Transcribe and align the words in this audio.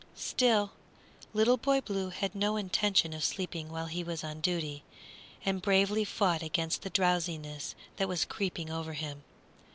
Still, 0.15 0.71
Little 1.31 1.57
Boy 1.57 1.79
Blue 1.79 2.09
had 2.09 2.33
no 2.33 2.57
intention 2.57 3.13
of 3.13 3.23
sleeping 3.23 3.69
while 3.69 3.85
he 3.85 4.03
was 4.03 4.23
on 4.23 4.41
duty, 4.41 4.83
and 5.45 5.61
bravely 5.61 6.03
fought 6.05 6.41
against 6.41 6.81
the 6.81 6.89
drowsiness 6.89 7.75
that 7.97 8.07
was 8.09 8.25
creeping 8.25 8.71
over 8.71 8.93
him. 8.93 9.23